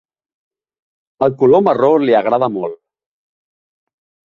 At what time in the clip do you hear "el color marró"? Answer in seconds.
1.29-1.93